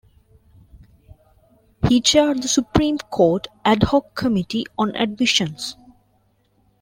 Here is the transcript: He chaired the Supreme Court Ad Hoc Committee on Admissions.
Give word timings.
He 1.87 2.01
chaired 2.01 2.41
the 2.41 2.47
Supreme 2.47 2.97
Court 2.97 3.45
Ad 3.63 3.83
Hoc 3.83 4.15
Committee 4.15 4.65
on 4.75 4.95
Admissions. 4.95 5.77